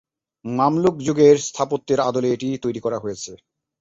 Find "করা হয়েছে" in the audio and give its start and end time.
2.85-3.31